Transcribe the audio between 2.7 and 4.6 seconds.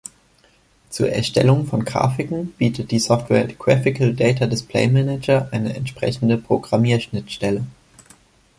die Software Graphical Data